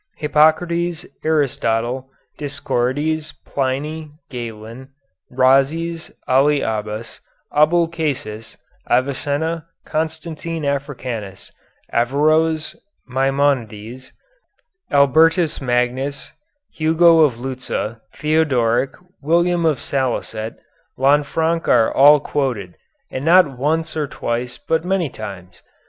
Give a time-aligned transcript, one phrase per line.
[0.17, 2.09] Hippocrates, Aristotle,
[2.39, 4.89] Dioscorides, Pliny, Galen,
[5.29, 7.19] Rhazes, Ali Abbas,
[7.55, 8.57] Abulcasis,
[8.89, 11.51] Avicenna, Constantine Africanus,
[11.93, 12.75] Averroës,
[13.07, 14.11] Maimonides,
[14.89, 16.31] Albertus Magnus,
[16.73, 20.55] Hugo of Lucca, Theodoric, William of Salicet,
[20.97, 22.73] Lanfranc are all quoted,
[23.11, 25.61] and not once or twice but many times.